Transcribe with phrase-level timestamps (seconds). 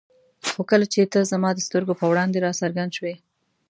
[0.49, 3.15] خو کله چې ته زما د سترګو په وړاندې را څرګند شوې.